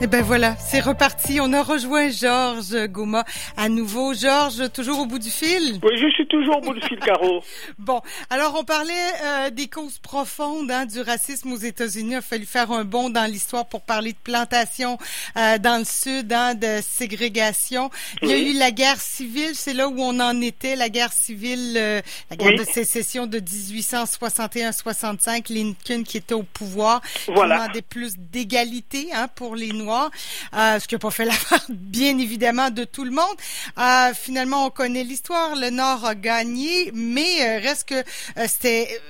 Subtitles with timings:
[0.00, 1.40] Et ben voilà, c'est reparti.
[1.40, 3.24] On a rejoint Georges Goma
[3.56, 4.14] à nouveau.
[4.14, 5.80] Georges, toujours au bout du fil?
[5.82, 7.42] Oui, je suis toujours au bout du fil, Caro.
[7.80, 8.00] bon,
[8.30, 8.92] alors on parlait
[9.24, 12.12] euh, des causes profondes hein, du racisme aux États-Unis.
[12.12, 14.98] Il a fallu faire un bond dans l'histoire pour parler de plantation
[15.36, 17.90] euh, dans le sud, hein, de ségrégation.
[18.22, 21.12] Il y a eu la guerre civile, c'est là où on en était, la guerre
[21.12, 25.52] civile, euh, la guerre de sécession de 1861-65.
[25.52, 27.56] Lincoln qui était au pouvoir, voilà.
[27.56, 31.64] qui demandait plus d'égalité hein, pour les Noirs euh, ce qui n'a pas fait l'affaire,
[31.68, 33.36] bien évidemment, de tout le monde.
[33.78, 35.56] Euh, finalement, on connaît l'histoire.
[35.56, 38.02] Le Nord a gagné, mais euh, reste que
[38.46, 39.00] c'était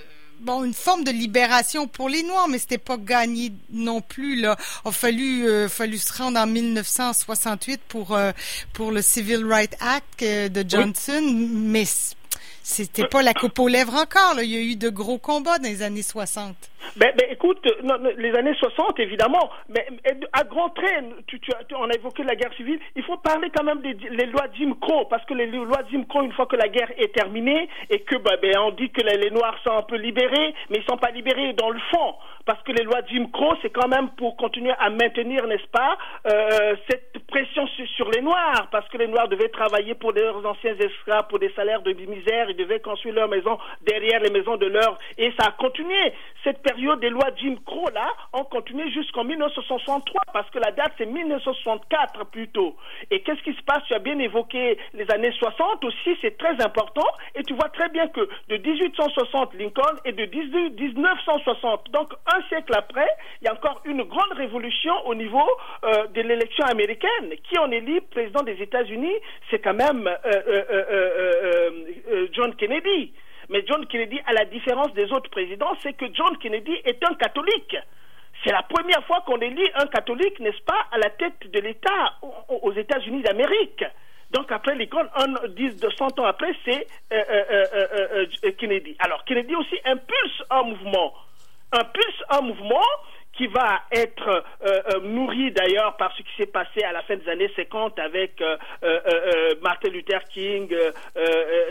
[0.41, 4.57] bon une forme de libération pour les Noirs, mais c'était pas gagné non plus là.
[4.85, 8.17] Il a fallu fallu se rendre en 1968 pour
[8.73, 11.87] pour le Civil Rights Act de Johnson, mais
[12.69, 14.35] c'était pas la coupe aux lèvres encore.
[14.35, 14.43] Là.
[14.43, 16.55] Il y a eu de gros combats dans les années 60.
[16.97, 17.67] Ben, ben écoute,
[18.17, 19.87] les années 60, évidemment, mais
[20.33, 21.05] à grand trait,
[21.77, 25.07] on a évoqué la guerre civile, il faut parler quand même des lois Jim Crow,
[25.07, 28.17] parce que les lois Jim Crow, une fois que la guerre est terminée, et que
[28.17, 31.11] ben, ben on dit que les, Noirs sont un peu libérés, mais ils sont pas
[31.11, 32.15] libérés dans le fond,
[32.47, 35.99] parce que les lois Jim Crow, c'est quand même pour continuer à maintenir, n'est-ce pas,
[36.27, 40.75] euh, cette pression sur, les Noirs, parce que les Noirs devaient travailler pour leurs anciens
[40.79, 44.67] esclaves, pour des salaires de misère, ils devaient construire leur maison derrière les maisons de
[44.67, 46.13] leurs, et ça a continué.
[46.45, 50.93] Cette période des lois Jim Crow, là, ont continué jusqu'en 1963, parce que la date,
[50.99, 52.77] c'est 1964 plutôt.
[53.11, 53.83] Et qu'est-ce qui se passe?
[53.87, 57.89] Tu as bien évoqué les années 60 aussi, c'est très important, et tu vois très
[57.89, 63.09] bien que de 1860 Lincoln et de 1960, donc un siècle après,
[63.41, 65.49] il y a encore une grande révolution au niveau
[65.85, 67.33] euh, de l'élection américaine.
[67.49, 69.15] Qui en élit président des États-Unis
[69.51, 70.43] C'est quand même euh,
[72.11, 73.13] euh, John Kennedy.
[73.49, 77.15] Mais John Kennedy, à la différence des autres présidents, c'est que John Kennedy est un
[77.15, 77.77] catholique.
[78.45, 82.15] C'est la première fois qu'on élit un catholique, n'est-ce pas, à la tête de l'État
[82.49, 83.85] aux États-Unis d'Amérique.
[84.31, 88.95] Donc après l'école, un, 10, 100 ans après, c'est euh, euh, euh, Kennedy.
[88.99, 91.15] Alors Kennedy aussi impulse un mouvement.
[91.73, 92.85] Impulse un mouvement
[93.39, 97.17] qui va être euh, euh, nourri d'ailleurs par ce qui s'est passé à la fin
[97.17, 98.57] des années 50 avec euh,
[99.63, 100.69] Martin Luther King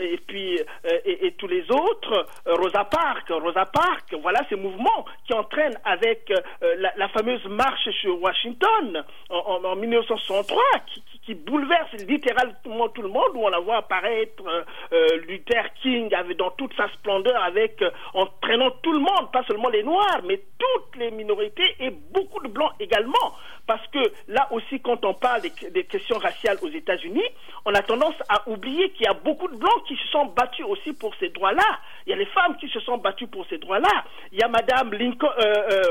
[0.00, 0.58] et puis
[1.04, 7.08] et, tous les autres, Rosa Parks, Rosa Parks, voilà ces mouvements qui entraînent avec la,
[7.08, 13.44] fameuse marche sur Washington en, en 1963 qui, qui bouleverse littéralement tout le monde, où
[13.44, 14.62] on la voit apparaître euh,
[14.94, 19.42] euh, Luther King avec, dans toute sa splendeur, avec euh, entraînant tout le monde, pas
[19.46, 23.36] seulement les Noirs, mais toutes les minorités et beaucoup de Blancs également.
[23.66, 27.28] Parce que là aussi, quand on parle des, questions raciales aux États-Unis,
[27.66, 30.64] on a tendance à oublier qu'il y a beaucoup de Blancs qui se sont battus
[30.66, 31.78] aussi pour ces droits-là.
[32.06, 34.04] Il y a les femmes qui se sont battues pour ces droits-là.
[34.32, 35.28] Il y a Madame Lincoln,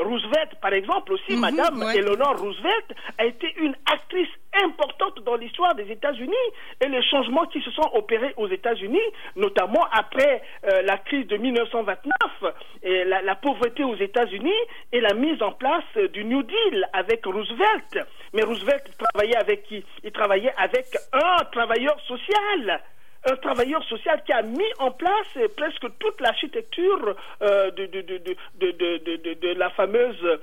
[0.04, 1.36] Roosevelt, par exemple, aussi.
[1.36, 4.30] Mhm, Madame Eleanor Roosevelt a été une actrice
[5.28, 6.48] dans l'histoire des États-Unis
[6.82, 11.36] et les changements qui se sont opérés aux États-Unis, notamment après euh, la crise de
[11.36, 14.62] 1929, et la, pauvreté aux États-Unis
[14.94, 15.84] et la mise en place
[16.14, 18.08] du New Deal avec Roosevelt.
[18.34, 19.84] Mais Roosevelt travaillait avec qui?
[20.04, 22.82] Il travaillait avec un travailleur social
[23.30, 29.34] un travailleur social qui a mis en place presque toute l'architecture euh, de, de, de,
[29.34, 30.40] de, la fameuse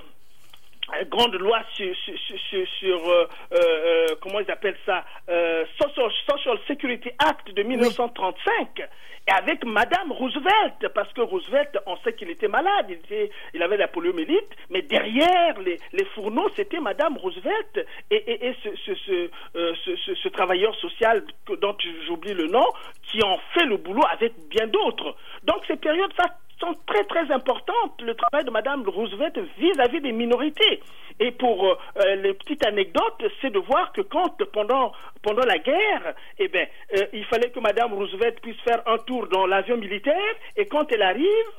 [1.09, 5.03] grande loi sur, sur, sur, euh, euh, euh, comment ils appellent ça
[5.81, 8.81] Social, Social, Security Act de 1935
[9.27, 13.63] et avec Madame Roosevelt parce que Roosevelt on sait qu'il était malade il, était, il
[13.63, 18.69] avait la poliomyélite mais derrière les, les fourneaux c'était Madame Roosevelt et, et, et ce,
[18.85, 21.23] ce, ce, ce, travailleur social
[21.59, 21.75] dont
[22.05, 22.65] j'oublie le nom
[23.09, 25.15] qui en fait le boulot avec bien d'autres.
[25.43, 26.25] Donc ces périodes ça
[26.59, 30.81] sont très très importantes, le travail de Mme Roosevelt vis-à-vis des minorités.
[31.19, 34.91] Et pour euh, euh, les petites anecdotes, c'est de voir que quand pendant
[35.45, 36.65] la guerre, eh bien,
[36.95, 40.91] euh, il fallait que Mme Roosevelt puisse faire un tour dans l'avion militaire, et quand
[40.91, 41.51] elle arrive,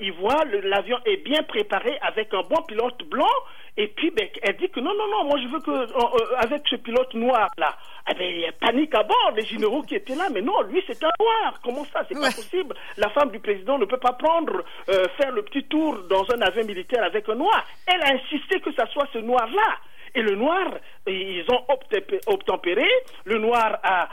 [0.00, 3.34] il voit l'avion est bien préparé avec un bon pilote blanc,
[3.76, 6.76] et puis ben, elle dit que non non non, moi je veux que avec ce
[6.76, 7.74] pilote noir là.
[8.10, 10.60] Eh bien, il y a panique à bord, les généraux qui étaient là, mais non,
[10.62, 11.58] lui c'est un noir.
[11.62, 12.74] Comment ça, c'est pas possible?
[12.98, 16.42] La femme du président ne peut pas prendre, euh, faire le petit tour dans un
[16.42, 17.64] avion militaire avec un noir.
[17.86, 19.78] Elle a insisté que ça soit ce noir-là.
[20.14, 20.66] Et le noir,
[21.06, 21.64] ils ont
[22.26, 22.86] obtempéré.
[23.24, 24.08] Le noir a,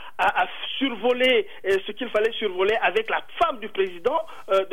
[0.78, 4.20] survolé euh, ce qu'il fallait survoler avec la femme du président
[4.50, 4.64] euh,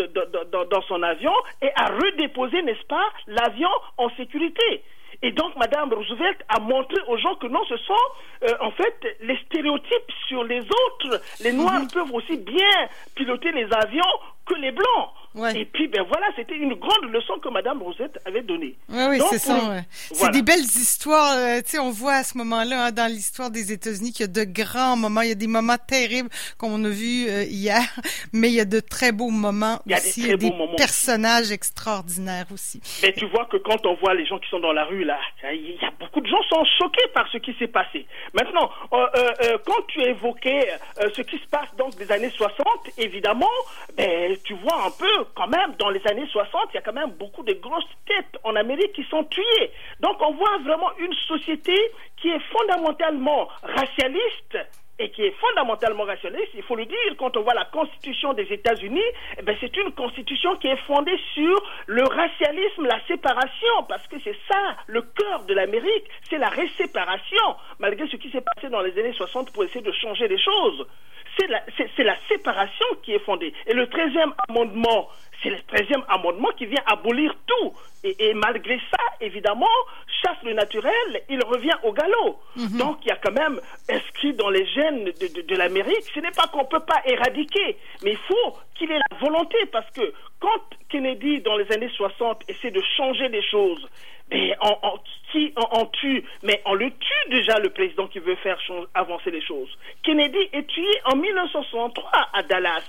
[0.71, 4.83] dans son avion et a redéposé, n'est-ce pas, l'avion en sécurité.
[5.21, 7.93] Et donc, Madame Roosevelt a montré aux gens que non, ce sont
[8.43, 11.21] euh, en fait les stéréotypes sur les autres.
[11.41, 11.91] Les Noirs mhm.
[11.93, 15.09] peuvent aussi bien piloter les avions que les Blancs.
[15.35, 18.75] Et puis, ben voilà, c'était une grande leçon que Madame Rosette avait donnée.
[18.89, 19.83] Oui, oui, c'est ça.
[19.91, 21.37] C'est des belles histoires.
[21.37, 24.23] Euh, tu sais, on voit à ce moment-là, hein, dans l'histoire des États-Unis, qu'il y
[24.23, 25.21] a de grands moments.
[25.21, 27.81] Il y a des moments terribles qu'on a vus euh, hier,
[28.33, 30.21] mais il y a de très beaux moments il y a aussi.
[30.21, 32.81] Des il y a des personnages extraordinaires aussi.
[33.03, 35.19] Mais tu vois que quand on voit les gens qui sont dans la rue, là,
[35.53, 38.07] il y a beaucoup de gens qui sont choqués par ce qui s'est passé.
[38.33, 40.69] Maintenant, euh, quand tu évoquais
[41.15, 42.65] ce qui se passe donc des années 60,
[42.97, 43.45] évidemment,
[43.95, 46.93] ben, tu vois un peu quand même, dans les années 60, il y a quand
[46.93, 49.71] même beaucoup de grosses têtes en Amérique qui sont tuées.
[49.99, 51.75] Donc on voit vraiment une société
[52.17, 54.57] qui est fondamentalement racialiste
[54.99, 58.51] et qui est fondamentalement racialiste, il faut le dire, quand on voit la constitution des
[58.51, 59.01] États-Unis,
[59.37, 61.55] eh ben c'est une constitution qui est fondée sur
[61.87, 67.55] le racialisme, la séparation, parce que c'est ça le cœur de l'Amérique, c'est la réséparation,
[67.79, 70.85] malgré ce qui s'est passé dans les années 60 pour essayer de changer les choses
[71.95, 73.53] c'est la, séparation qui est fondée.
[73.67, 75.09] Et le 13e amendement,
[75.41, 77.73] c'est le 13e amendement qui vient abolir tout.
[78.03, 79.67] Et, malgré ça, évidemment,
[80.21, 82.39] chasse le naturel, il revient au galop.
[82.55, 82.77] Mhm.
[82.77, 83.59] Donc il y a quand même
[83.89, 87.77] inscrit dans les gènes de, de l'Amérique, ce n'est pas qu'on ne peut pas éradiquer,
[88.03, 92.43] mais il faut qu'il ait la volonté, parce que quand Kennedy, dans les années 60,
[92.47, 93.85] essaie de changer les choses,
[94.31, 94.99] mais on,
[95.31, 98.59] qui on, tue, mais on le tue déjà le président qui veut faire
[98.93, 99.69] avancer les choses.
[100.03, 102.85] Kennedy est tué en 1963 à Dallas.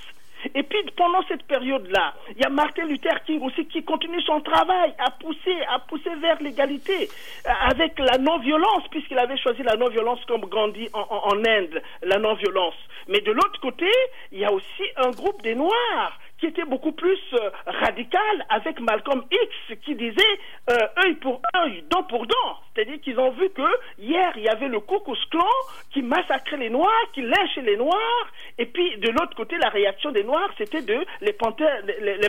[0.54, 4.40] Et puis pendant cette période-là, il y a Martin Luther King aussi qui continue son
[4.40, 7.08] travail à pousser, à pousser vers l'égalité
[7.46, 12.18] euh, avec la non-violence, puisqu'il avait choisi la non-violence comme grandit en, en Inde, la
[12.18, 12.74] non-violence.
[13.08, 13.90] Mais de l'autre côté,
[14.32, 18.80] il y a aussi un groupe des Noirs qui était beaucoup plus euh, radical avec
[18.80, 20.38] Malcolm X qui disait
[20.70, 22.58] euh, œil pour œil, dent pour dent.
[22.74, 23.62] C'est-à-dire qu'ils ont vu que
[23.98, 24.94] hier il y avait le Ku
[25.30, 25.44] Clan
[25.92, 28.26] qui massacrait les Noirs, qui lynchait les Noirs,
[28.58, 31.32] et puis de l'autre côté la réaction des Noirs c'était de les,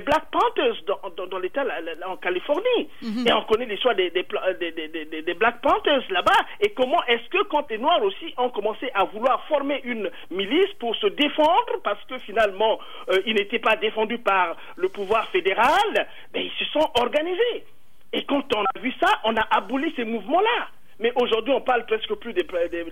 [0.02, 1.64] Black Panthers dans, dans, l'État
[2.08, 2.90] en Californie.
[3.02, 3.28] Mhm.
[3.28, 4.26] Et on connaît l'histoire des, des,
[4.60, 6.32] des, des, Black Panthers là-bas.
[6.60, 10.74] Et comment est-ce que quand les Noirs aussi ont commencé à vouloir former une milice
[10.80, 12.80] pour se défendre, parce que finalement
[13.10, 17.66] euh, ils n'étaient pas défendus par le pouvoir fédéral, ben, ils se sont organisés.
[18.14, 20.68] Et quand on a vu ça, on a aboli ces mouvements-là.
[21.00, 22.44] Mais aujourd'hui, on parle presque plus des,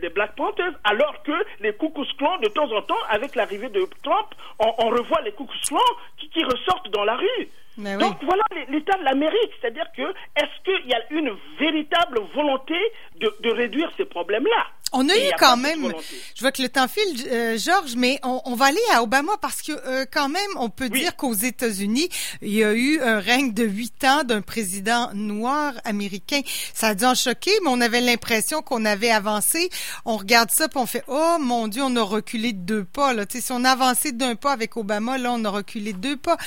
[0.09, 2.05] Black Panthers, alors que les Ku Klux
[2.41, 4.27] de temps en temps, avec l'arrivée de Trump,
[4.57, 5.77] on, revoit les Ku Klux
[6.17, 7.49] qui, ressortent dans la rue.
[7.79, 10.01] Donc voilà l'état de l'Amérique, c'est-à-dire que
[10.35, 12.75] est-ce qu'il y a une véritable volonté
[13.19, 14.67] de réduire ces problèmes-là?
[14.91, 15.91] On a eu quand même,
[16.35, 19.61] je vois que le temps file, euh, Georges, mais on, va aller à Obama parce
[19.61, 22.09] que euh, quand même, on peut dire qu'aux États-Unis,
[22.41, 26.41] il y a eu un règne de huit ans d'un président noir américain.
[26.73, 29.69] Ça a dû en choquer, mais on avait l'impression qu'on avait avancé.
[30.05, 33.13] On regarde ça, puis on fait, oh mon Dieu, on a reculé de deux pas.
[33.13, 33.25] Là.
[33.29, 36.37] si on a avancé d'un pas avec Obama, là, on a reculé de deux pas.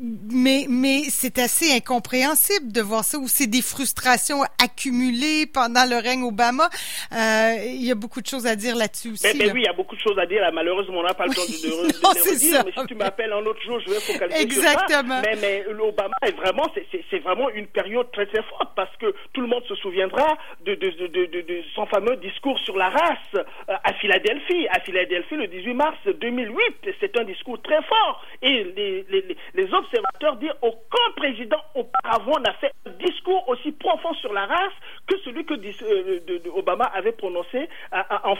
[0.00, 5.96] Mais mais c'est assez incompréhensible de voir ça où c'est des frustrations accumulées pendant le
[5.96, 6.68] règne Obama.
[7.12, 9.26] Euh, il y a beaucoup de choses à dire là-dessus aussi.
[9.36, 10.42] Mais, oui, il y a beaucoup de choses à dire.
[10.52, 12.64] Malheureusement, on n'a pas le temps de, de, redire.
[12.64, 15.22] Mais si tu m'appelles un autre jour, je vais focaliser Exactement.
[15.22, 15.36] sur ça.
[15.40, 16.66] Mais, mais l'Obama est vraiment,
[17.10, 20.74] c'est vraiment une période très très forte parce que tout le monde se souviendra de,
[20.74, 24.68] de, de son fameux discours sur la race euh, à Philadelphie.
[24.70, 28.24] À Philadelphie, le 18 mars 2008, c'est un discours très fort.
[28.42, 33.72] Et les, les, les autres observateurs dire aucun président auparavant n'a fait un discours aussi
[33.72, 34.72] profond sur la race
[35.06, 38.34] que celui que euh, Obama avait prononcé à,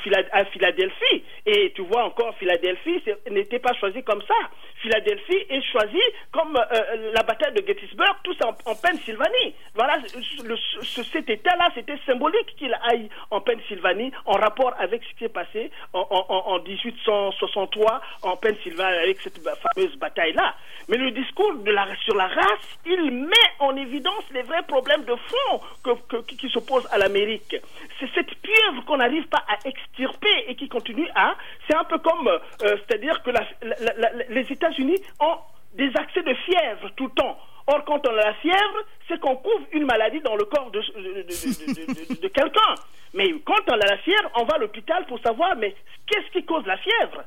[0.52, 1.25] Philadelphie.
[1.47, 4.35] Et tu vois encore, Philadelphie n'était pas choisi comme ça.
[4.83, 6.00] Philadelphie est choisi
[6.33, 9.55] comme euh, euh, la bataille de Gettysburg, tout ça en, Pennsylvanie.
[9.75, 9.99] Voilà,
[11.12, 15.71] cet état-là, c'était symbolique qu'il aille en Pennsylvanie en rapport avec ce qui est passé
[15.93, 20.55] en, en 1863 en Pennsylvanie avec cette fameuse bataille-là.
[20.88, 25.14] Mais le discours de sur la race, il met en évidence les vrais problèmes de
[25.14, 27.57] fond que, qui s'opposent à l'Amérique.
[27.99, 31.37] C'est cette pieuvre qu'on n'arrive pas à extirper et qui continue à...
[31.68, 32.28] C'est un peu comme...
[32.28, 33.30] Euh, c'est-à-dire que
[34.30, 35.38] les États-Unis ont
[35.75, 37.38] des accès de fièvre tout le temps.
[37.68, 40.80] Or, quand on a la fièvre, c'est qu'on couvre une maladie dans le corps de,
[40.80, 42.75] de quelqu'un.
[43.14, 45.75] Mais quand on a la fièvre, on va à l'hôpital pour savoir, mais
[46.07, 47.23] qu'est-ce qui cause la fièvre?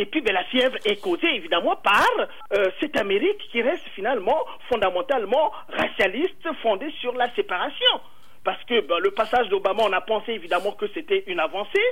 [0.00, 2.08] Et puis, ben, la fièvre est causée évidemment par
[2.54, 8.00] euh, cette Amérique qui reste finalement fondamentalement racialiste, fondée sur la séparation.
[8.42, 11.84] Parce que ben, le passage d'Obama, on a pensé évidemment que c'était une avancée.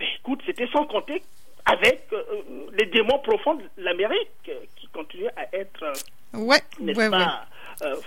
[0.00, 1.22] Ben, écoute, c'était sans compter
[1.64, 2.24] avec euh,
[2.72, 5.92] les démons profonds de l'Amérique qui continuaient à être,
[6.34, 7.44] ouais, n'est-ce pas,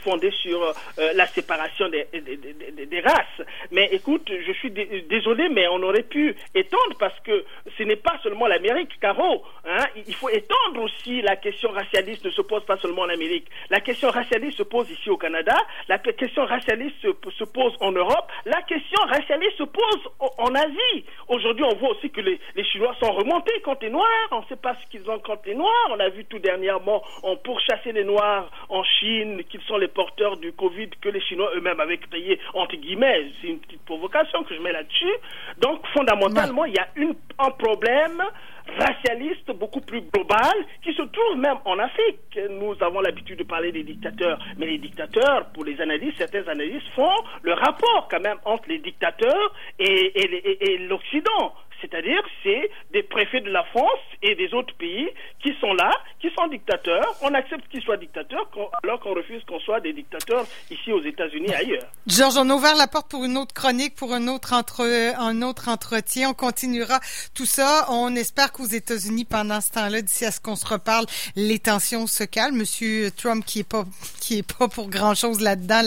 [0.03, 3.48] fondée sur la séparation des, des, races.
[3.72, 7.43] Mais écoute, je suis désolé, mais on aurait pu étendre parce que
[7.77, 9.43] ce n'est pas seulement l'Amérique, Caro.
[9.65, 13.48] Hein, il faut étendre aussi la question racialiste ne se pose pas seulement en Amérique.
[13.69, 15.55] La question racialiste se pose ici au Canada.
[15.88, 18.31] La question racialiste se, pose en Europe.
[18.45, 21.05] La question racialiste se pose en, Asie.
[21.27, 24.27] Aujourd'hui, on voit aussi que les, Chinois sont remontés contre les Noirs.
[24.31, 25.89] On ne sait pas ce qu'ils ont contre les Noirs.
[25.89, 30.38] On a vu tout dernièrement, on pourchassait les Noirs en Chine, qu'ils sont les porteurs
[30.38, 33.32] du Covid que les Chinois eux-mêmes avaient créé, entre guillemets.
[33.42, 35.14] C'est une petite provocation que je mets là-dessus.
[35.60, 36.88] Donc, fondamentalement, il y a
[37.40, 38.22] un problème
[38.80, 42.40] racialiste beaucoup plus global qui se trouve même en Afrique.
[42.50, 46.88] Nous avons l'habitude de parler des dictateurs, mais les dictateurs, pour les analystes, certains analystes
[46.96, 51.54] font le rapport quand même entre les dictateurs et l'Occident.
[51.82, 55.10] C'est-à-dire c'est des préfets de la France et des autres pays
[55.44, 57.15] qui sont là, qui sont dictateurs.
[57.22, 58.50] On accepte qu'ils soient dictateurs
[58.84, 61.88] alors qu'on refuse qu'on soit des dictateurs ici aux États-Unis et ailleurs.
[62.08, 64.82] Georges, on a ouvert la porte pour une autre chronique, pour un autre, entre,
[65.17, 66.29] un autre entretien.
[66.29, 67.00] On continuera
[67.34, 67.86] tout ça.
[67.89, 71.05] On espère qu'aux États-Unis, pendant ce temps-là, d'ici à ce qu'on se reparle,
[71.36, 72.58] les tensions se calment.
[72.58, 73.86] Monsieur Trump qui est pas
[74.22, 75.82] qui est pas pour grand-chose là-dedans,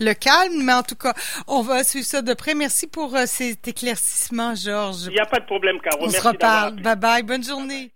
[0.00, 0.62] le, calme.
[0.62, 1.14] Mais en tout cas,
[1.46, 2.54] on va suivre ça de près.
[2.54, 6.04] Merci pour euh, cet éclaircissement, Georges pas de problème, Caro.
[6.04, 6.76] On se reparle.
[6.80, 7.22] Bye bye.
[7.22, 7.90] Bonne journée.